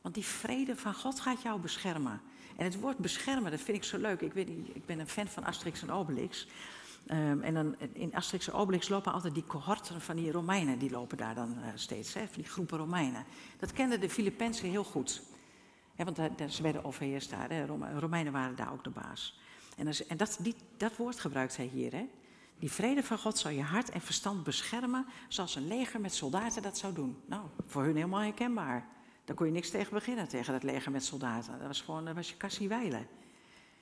[0.00, 2.20] Want die vrede van God gaat jou beschermen.
[2.56, 4.20] En het woord beschermen, dat vind ik zo leuk.
[4.20, 6.46] Ik, weet ik ben een fan van Asterix en Obelix.
[7.10, 10.90] Um, en dan in Asterix en Obelix lopen altijd die cohorten van die Romeinen, die
[10.90, 13.24] lopen daar dan uh, steeds, hè, van die groepen Romeinen.
[13.58, 15.22] Dat kenden de Filippenzen heel goed.
[15.94, 17.66] Hè, want daar, ze werden overheerst daar, hè.
[17.98, 19.40] Romeinen waren daar ook de baas.
[19.76, 21.92] En, dat, en dat, die, dat woord gebruikt hij hier.
[21.92, 22.08] Hè.
[22.58, 26.62] Die vrede van God zal je hart en verstand beschermen, zoals een leger met soldaten
[26.62, 27.16] dat zou doen.
[27.26, 28.86] Nou, voor hun helemaal herkenbaar.
[29.24, 31.58] Daar kon je niks tegen beginnen, tegen dat leger met soldaten.
[31.58, 33.06] Dat was gewoon, dat was je kassie wijlen.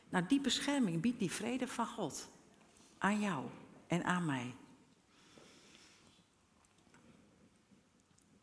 [0.09, 2.29] Nou, die bescherming biedt die vrede van God
[2.99, 3.45] aan jou
[3.87, 4.55] en aan mij.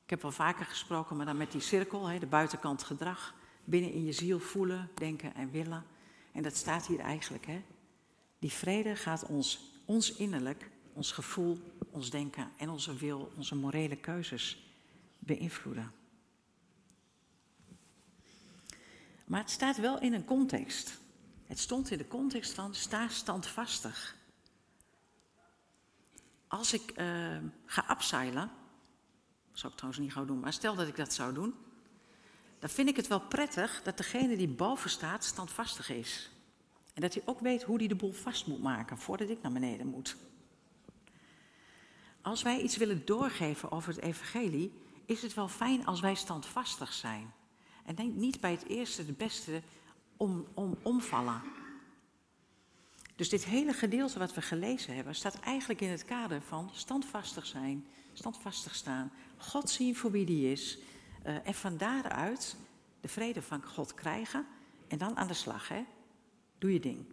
[0.04, 4.06] Ik heb wel vaker gesproken, maar dan met die cirkel, de buitenkant gedrag, binnen in
[4.06, 5.86] je ziel voelen, denken en willen.
[6.32, 7.46] En dat staat hier eigenlijk.
[7.46, 7.64] Hè?
[8.40, 11.60] Die vrede gaat ons, ons innerlijk, ons gevoel,
[11.92, 14.72] ons denken en onze wil, onze morele keuzes
[15.20, 15.92] beïnvloeden.
[19.28, 21.00] Maar het staat wel in een context.
[21.46, 24.16] Het stond in de context van sta standvastig.
[26.48, 28.52] Als ik uh, ga abseilen,
[29.52, 31.54] zou ik trouwens niet gauw doen, maar stel dat ik dat zou doen,
[32.60, 36.32] dan vind ik het wel prettig dat degene die boven staat standvastig is.
[36.94, 39.52] En dat hij ook weet hoe hij de boel vast moet maken voordat ik naar
[39.52, 40.16] beneden moet.
[42.22, 44.74] Als wij iets willen doorgeven over het evangelie,
[45.06, 47.34] is het wel fijn als wij standvastig zijn.
[47.88, 49.62] En denk niet bij het eerste, de beste,
[50.18, 51.42] om, om, omvallen.
[53.16, 57.46] Dus dit hele gedeelte wat we gelezen hebben, staat eigenlijk in het kader van standvastig
[57.46, 60.78] zijn, standvastig staan, God zien voor wie die is.
[61.26, 62.56] Uh, en van daaruit
[63.02, 64.46] de vrede van God krijgen
[64.88, 65.84] en dan aan de slag, hè?
[66.58, 67.06] Doe je ding.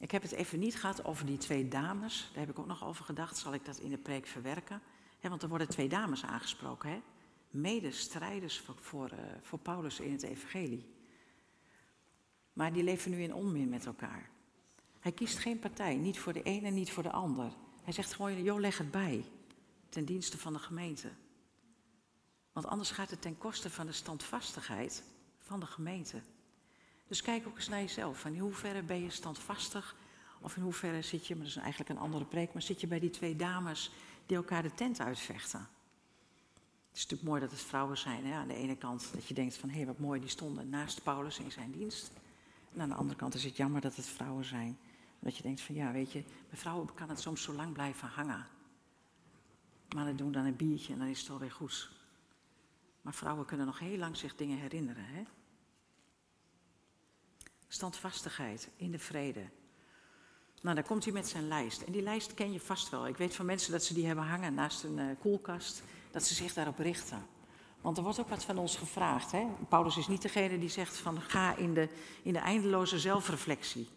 [0.00, 2.30] Ik heb het even niet gehad over die twee dames.
[2.32, 3.36] Daar heb ik ook nog over gedacht.
[3.36, 4.82] Zal ik dat in de preek verwerken?
[5.20, 6.90] want er worden twee dames aangesproken.
[6.90, 7.00] Hè?
[7.50, 10.86] Medestrijders voor, voor, uh, voor Paulus in het evangelie.
[12.52, 14.30] Maar die leven nu in onmin met elkaar.
[15.00, 17.52] Hij kiest geen partij, niet voor de ene en niet voor de ander.
[17.82, 19.24] Hij zegt gewoon, joh, leg het bij,
[19.88, 21.10] ten dienste van de gemeente.
[22.52, 25.02] Want anders gaat het ten koste van de standvastigheid
[25.38, 26.22] van de gemeente.
[27.06, 28.24] Dus kijk ook eens naar jezelf.
[28.24, 29.96] In hoeverre ben je standvastig?
[30.40, 32.86] Of in hoeverre zit je, maar dat is eigenlijk een andere preek, maar zit je
[32.86, 33.90] bij die twee dames
[34.26, 35.68] die elkaar de tent uitvechten?
[36.98, 38.26] Is natuurlijk mooi dat het vrouwen zijn.
[38.26, 38.34] Hè?
[38.34, 41.38] Aan de ene kant dat je denkt van hé, wat mooi, die stonden naast Paulus
[41.38, 42.10] in zijn dienst.
[42.74, 44.78] En aan de andere kant is het jammer dat het vrouwen zijn.
[45.18, 48.08] Dat je denkt van ja, weet je, bij vrouwen kan het soms zo lang blijven
[48.08, 48.46] hangen.
[49.94, 51.90] Mannen doen dan een biertje en dan is het alweer goed.
[53.02, 55.04] Maar vrouwen kunnen nog heel lang zich dingen herinneren.
[55.04, 55.22] Hè?
[57.68, 59.48] Standvastigheid in de vrede.
[60.62, 61.82] Nou, daar komt hij met zijn lijst.
[61.82, 63.06] En die lijst ken je vast wel.
[63.06, 66.34] Ik weet van mensen dat ze die hebben hangen naast een uh, koelkast dat ze
[66.34, 67.26] zich daarop richten.
[67.80, 69.32] Want er wordt ook wat van ons gevraagd.
[69.32, 69.46] Hè?
[69.68, 71.88] Paulus is niet degene die zegt van ga in de,
[72.22, 73.88] in de eindeloze zelfreflectie.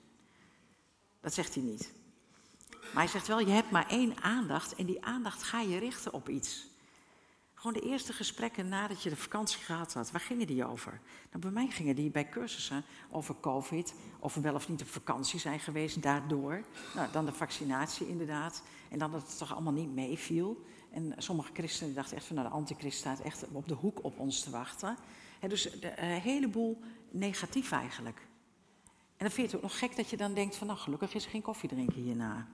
[1.22, 1.92] Dat zegt hij niet.
[2.70, 6.14] Maar hij zegt wel, je hebt maar één aandacht en die aandacht ga je richten
[6.14, 6.70] op iets.
[7.62, 11.00] Gewoon de eerste gesprekken nadat je de vakantie gehad had, waar gingen die over?
[11.30, 14.88] Nou, bij mij gingen die bij cursussen over COVID, of we wel of niet op
[14.88, 16.64] vakantie zijn geweest daardoor.
[16.96, 18.64] Nou, dan de vaccinatie inderdaad.
[18.90, 20.66] En dan dat het toch allemaal niet meeviel.
[20.92, 24.20] En sommige christenen dachten echt van, nou, de antichrist staat echt op de hoek op
[24.20, 24.98] ons te wachten.
[25.48, 28.18] dus een heleboel negatief eigenlijk.
[29.18, 31.14] En dan vind je het ook nog gek dat je dan denkt van, nou, gelukkig
[31.14, 32.48] is er geen koffie drinken hierna.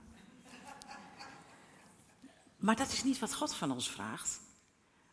[2.56, 4.40] Maar dat is niet wat God van ons vraagt.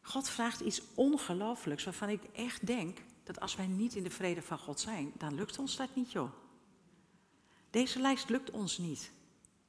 [0.01, 4.41] God vraagt iets ongelooflijks waarvan ik echt denk dat als wij niet in de vrede
[4.41, 6.31] van God zijn, dan lukt ons dat niet, joh.
[7.69, 9.11] Deze lijst lukt ons niet.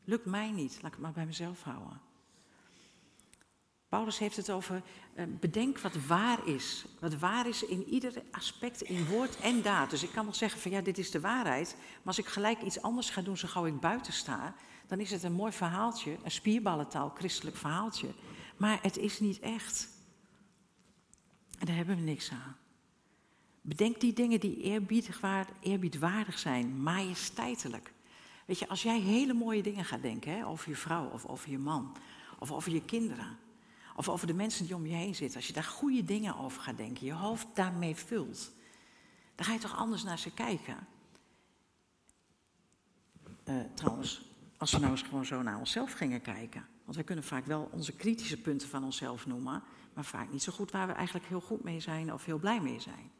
[0.04, 0.72] Lukt mij niet.
[0.72, 2.00] Laat ik het maar bij mezelf houden.
[3.96, 4.82] Paulus heeft het over
[5.14, 6.84] uh, bedenk wat waar is.
[7.00, 9.90] Wat waar is in ieder aspect, in woord en daad.
[9.90, 11.76] Dus ik kan wel zeggen van ja, dit is de waarheid.
[11.78, 14.54] Maar als ik gelijk iets anders ga doen zo gauw ik buiten sta,
[14.86, 18.08] dan is het een mooi verhaaltje, een spierballentaal christelijk verhaaltje.
[18.56, 19.88] Maar het is niet echt.
[21.58, 22.56] En daar hebben we niks aan.
[23.60, 24.82] Bedenk die dingen die
[25.60, 27.92] eerbiedwaardig zijn, majesteitelijk.
[28.46, 31.50] Weet je, als jij hele mooie dingen gaat denken hè, over je vrouw of over
[31.50, 31.96] je man
[32.38, 33.44] of over je kinderen
[33.96, 36.62] of over de mensen die om je heen zitten, als je daar goede dingen over
[36.62, 38.52] gaat denken, je hoofd daarmee vult,
[39.34, 40.86] dan ga je toch anders naar ze kijken.
[43.44, 46.66] Uh, trouwens, als we nou eens gewoon zo naar onszelf gingen kijken.
[46.84, 49.62] Want we kunnen vaak wel onze kritische punten van onszelf noemen,
[49.94, 52.60] maar vaak niet zo goed waar we eigenlijk heel goed mee zijn of heel blij
[52.60, 53.10] mee zijn.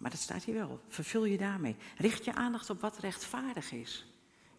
[0.00, 0.80] Maar dat staat hier wel.
[0.88, 1.76] Vervul je daarmee.
[1.96, 4.11] Richt je aandacht op wat rechtvaardig is.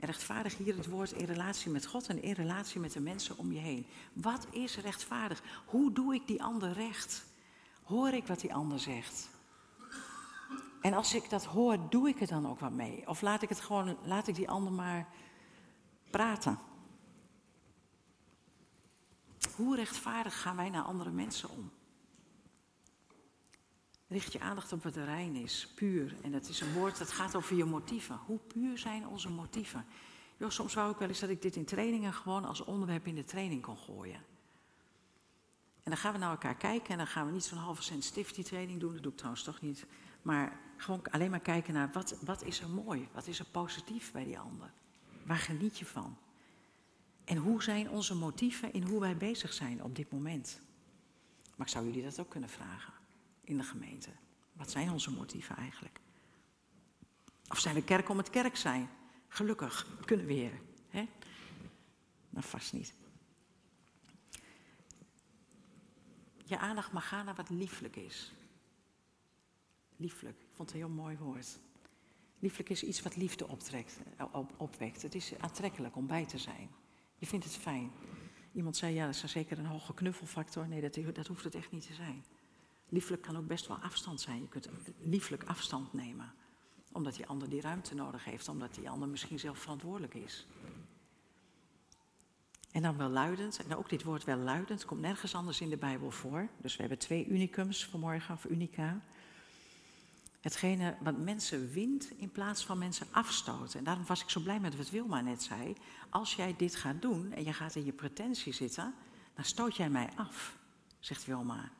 [0.06, 3.52] Rechtvaardig hier het woord in relatie met God en in relatie met de mensen om
[3.52, 3.86] je heen.
[4.13, 5.42] Wat is rechtvaardig?
[5.66, 7.26] Hoe doe ik die ander recht?
[7.84, 9.30] Hoor ik wat die ander zegt?
[10.82, 13.08] En als ik dat hoor, doe ik er dan ook wat mee?
[13.08, 15.08] Of laat ik het gewoon, laat ik die ander maar
[16.10, 16.60] praten?
[19.56, 21.72] Hoe rechtvaardig gaan wij naar andere mensen om?
[24.13, 26.15] Richt je aandacht op wat rein is, puur.
[26.21, 28.19] En dat is een woord dat gaat over je motieven.
[28.26, 29.86] Hoe puur zijn onze motieven?
[30.38, 33.15] Jo, soms wou ik wel eens dat ik dit in trainingen gewoon als onderwerp in
[33.15, 34.19] de training kon gooien.
[35.84, 38.04] En dan gaan we naar elkaar kijken en dan gaan we niet zo'n halve cent
[38.04, 38.93] stifty training doen.
[38.93, 39.86] Dat doe ik trouwens toch niet.
[40.21, 44.12] Maar gewoon alleen maar kijken naar wat, wat is er mooi, wat is er positief
[44.12, 44.71] bij die ander.
[45.26, 46.17] Waar geniet je van?
[47.26, 50.62] En hoe zijn onze motieven in hoe wij bezig zijn op dit moment?
[51.56, 53.02] Maar ik zou jullie dat ook kunnen vragen
[53.43, 54.10] in de gemeente.
[54.53, 55.99] Wat zijn onze motieven eigenlijk?
[57.49, 58.89] Of zijn we kerk om het kerk zijn?
[59.27, 60.62] Gelukkig kunnen we weer.
[60.89, 61.08] Hè?
[62.29, 62.93] Nou, vast niet.
[66.45, 68.34] Je aandacht mag gaan naar wat lieflijk is.
[69.95, 71.60] Lieflijk, ik vond het een heel mooi woord.
[72.39, 75.01] Lieflijk is iets wat liefde optrekt, eh, op, opwekt.
[75.01, 76.69] Het is aantrekkelijk om bij te zijn.
[77.17, 77.91] Je vindt het fijn.
[78.53, 80.67] Iemand zei, ja, dat is zeker een hoge knuffelfactor.
[80.67, 82.23] Nee, dat, dat hoeft het echt niet te zijn.
[82.89, 84.41] Lieflijk kan ook best wel afstand zijn.
[84.41, 84.69] Je kunt
[85.00, 86.34] lieflijk afstand nemen.
[86.91, 88.48] Omdat die ander die ruimte nodig heeft.
[88.48, 90.48] Omdat die ander misschien zelf verantwoordelijk is.
[92.74, 93.65] En dan wel luidend.
[93.65, 96.48] En ook dit woord wel luidend komt nergens anders in de Bijbel voor.
[96.58, 99.02] Dus we hebben twee unicums vanmorgen, of unica.
[100.41, 103.80] Hetgene wat mensen wint in plaats van mensen afstoten.
[103.80, 105.76] En daarom was ik zo blij met wat Wilma net zei.
[106.10, 108.93] Als jij dit gaat doen en je gaat in je pretentie zitten,
[109.34, 110.58] dan stoot jij mij af,
[111.00, 111.72] zegt Wilma.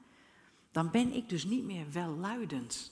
[0.74, 2.92] Dan ben ik dus niet meer welluidend.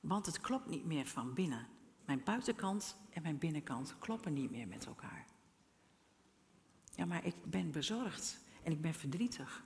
[0.00, 1.66] Want het klopt niet meer van binnen.
[2.04, 5.26] Mijn buitenkant en mijn binnenkant kloppen niet meer met elkaar.
[6.94, 9.64] Ja, maar ik ben bezorgd en ik ben verdrietig.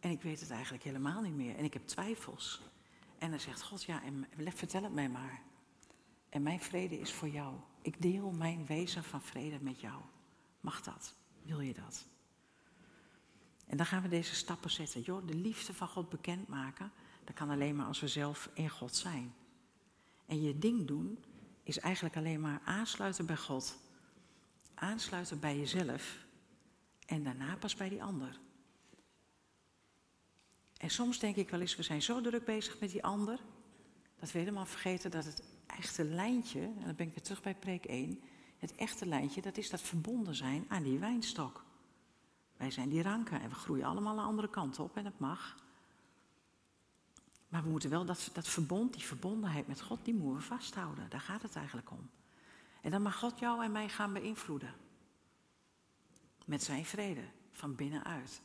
[0.00, 1.56] En ik weet het eigenlijk helemaal niet meer.
[1.56, 2.62] En ik heb twijfels.
[3.18, 5.42] En dan zegt God, ja, en vertel het mij maar.
[6.28, 7.54] En mijn vrede is voor jou.
[7.82, 10.02] Ik deel mijn wezen van vrede met jou.
[10.60, 11.14] Mag dat?
[11.42, 12.06] Wil je dat?
[13.66, 15.00] En dan gaan we deze stappen zetten.
[15.00, 16.92] Joh, de liefde van God bekendmaken,
[17.24, 19.34] dat kan alleen maar als we zelf in God zijn.
[20.26, 21.18] En je ding doen
[21.62, 23.78] is eigenlijk alleen maar aansluiten bij God.
[24.74, 26.24] Aansluiten bij jezelf.
[27.06, 28.38] En daarna pas bij die ander.
[30.76, 33.40] En soms denk ik wel eens, we zijn zo druk bezig met die ander,
[34.18, 37.54] dat we helemaal vergeten dat het echte lijntje, en dan ben ik weer terug bij
[37.54, 38.20] preek 1,
[38.58, 41.65] het echte lijntje, dat is dat verbonden zijn aan die wijnstok.
[42.56, 45.56] Wij zijn die ranken en we groeien allemaal een andere kant op en dat mag.
[47.48, 51.10] Maar we moeten wel dat, dat verbond, die verbondenheid met God, die moeten we vasthouden.
[51.10, 52.10] Daar gaat het eigenlijk om.
[52.80, 54.74] En dan mag God jou en mij gaan beïnvloeden.
[56.44, 58.42] Met zijn vrede, van binnenuit.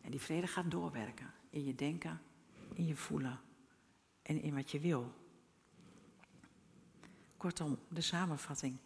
[0.00, 2.20] En die vrede gaat doorwerken in je denken,
[2.72, 3.40] in je voelen
[4.22, 5.12] en in wat je wil.
[7.36, 8.76] Kortom, de samenvatting.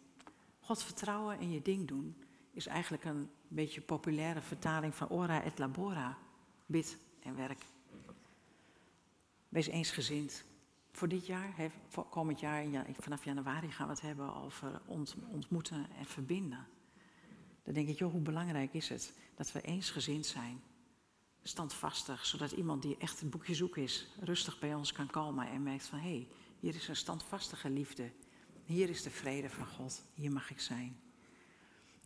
[0.59, 2.23] God vertrouwen en je ding doen
[2.59, 6.17] is eigenlijk een beetje populaire vertaling van ora et labora,
[6.65, 7.65] bid en werk.
[9.49, 10.43] Wees eensgezind.
[10.91, 11.53] Voor dit jaar,
[11.87, 14.81] voor komend jaar, vanaf januari gaan we het hebben over
[15.31, 16.67] ontmoeten en verbinden.
[17.63, 20.61] Dan denk ik, joh, hoe belangrijk is het dat we eensgezind zijn.
[21.43, 25.63] Standvastig, zodat iemand die echt het boekje zoek is, rustig bij ons kan komen en
[25.63, 26.27] merkt van, hé, hey,
[26.59, 28.11] hier is een standvastige liefde.
[28.65, 31.07] Hier is de vrede van God, hier mag ik zijn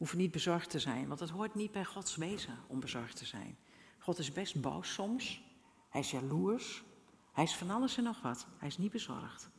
[0.03, 3.25] hoeven niet bezorgd te zijn, want het hoort niet bij Gods wezen om bezorgd te
[3.25, 3.57] zijn.
[3.99, 5.43] God is best boos soms,
[5.89, 6.83] hij is jaloers,
[7.31, 9.49] hij is van alles en nog wat, hij is niet bezorgd.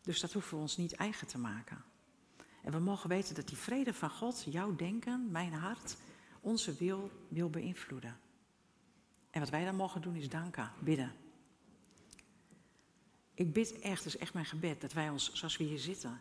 [0.00, 1.84] Dus dat hoeven we ons niet eigen te maken.
[2.62, 5.96] En we mogen weten dat die vrede van God jouw denken, mijn hart,
[6.40, 8.18] onze wil wil beïnvloeden.
[9.30, 11.12] En wat wij dan mogen doen is danken, bidden.
[13.34, 16.20] Ik bid echt, het is echt mijn gebed, dat wij ons, zoals we hier zitten,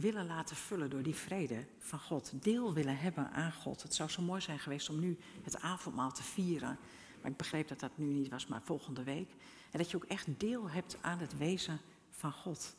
[0.00, 2.42] willen laten vullen door die vrede van God.
[2.42, 3.82] Deel willen hebben aan God.
[3.82, 6.78] Het zou zo mooi zijn geweest om nu het avondmaal te vieren.
[7.20, 9.30] Maar ik begreep dat dat nu niet was, maar volgende week.
[9.70, 11.80] En dat je ook echt deel hebt aan het wezen
[12.10, 12.76] van God.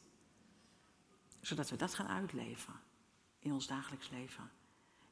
[1.42, 2.74] Zodat we dat gaan uitleven
[3.40, 4.52] in ons dagelijks leven.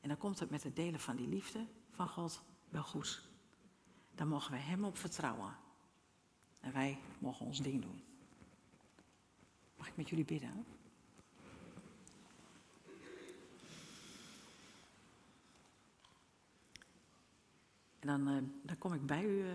[0.01, 3.21] En dan komt het met het delen van die liefde van God wel goed.
[4.15, 5.55] Dan mogen we Hem op vertrouwen.
[6.59, 8.03] En wij mogen ons ding doen.
[9.77, 10.76] Mag ik met jullie bidden?
[18.07, 19.51] Dan, uh, dan kom ik bij u, uh,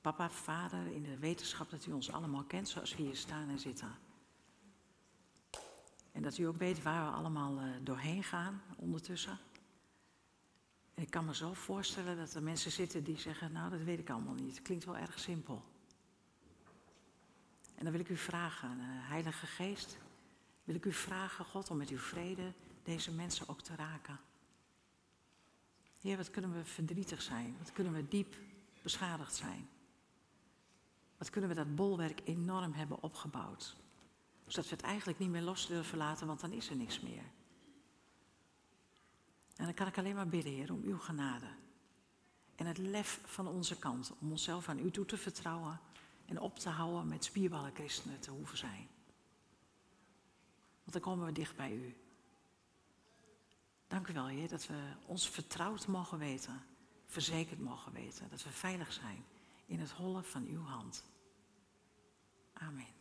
[0.00, 3.58] papa, vader, in de wetenschap dat u ons allemaal kent zoals we hier staan en
[3.58, 3.94] zitten.
[6.12, 9.38] En dat u ook weet waar we allemaal uh, doorheen gaan ondertussen.
[10.94, 13.98] En ik kan me zo voorstellen dat er mensen zitten die zeggen, nou dat weet
[13.98, 14.54] ik allemaal niet.
[14.54, 15.64] Het klinkt wel erg simpel.
[17.74, 19.98] En dan wil ik u vragen, Heilige Geest,
[20.64, 24.20] wil ik u vragen, God, om met uw vrede deze mensen ook te raken.
[26.00, 27.56] Heer, wat kunnen we verdrietig zijn?
[27.58, 28.34] Wat kunnen we diep
[28.82, 29.68] beschadigd zijn?
[31.18, 33.76] Wat kunnen we dat bolwerk enorm hebben opgebouwd?
[34.46, 37.24] Zodat we het eigenlijk niet meer los durven laten, want dan is er niks meer.
[39.56, 41.46] En dan kan ik alleen maar bidden, Heer, om uw genade.
[42.56, 45.80] En het lef van onze kant om onszelf aan u toe te vertrouwen
[46.26, 48.88] en op te houden met spierballen christenen te hoeven zijn.
[50.80, 51.96] Want dan komen we dicht bij u.
[53.90, 56.62] Dank u wel, Heer, dat we ons vertrouwd mogen weten,
[57.06, 59.24] verzekerd mogen weten, dat we veilig zijn
[59.66, 61.04] in het hollen van uw hand.
[62.52, 62.99] Amen.